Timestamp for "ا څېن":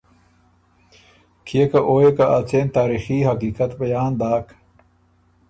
2.37-2.67